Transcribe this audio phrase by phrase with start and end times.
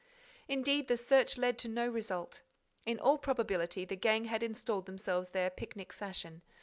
[0.47, 2.41] Indeed, the search led to no result.
[2.87, 6.41] In all probability, the gang had installed themselves there picnic fashion.